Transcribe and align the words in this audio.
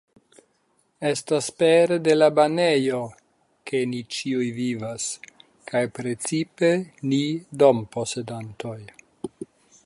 Estas 1.09 1.49
pere 1.59 1.97
de 2.07 2.15
la 2.15 2.29
banejo, 2.39 3.01
ke 3.71 3.81
ni 3.91 4.01
ĉiuj 4.15 4.47
vivas, 4.61 5.07
kaj 5.73 5.83
precipe 5.99 6.73
ni 7.13 7.21
domposedantoj. 7.65 8.77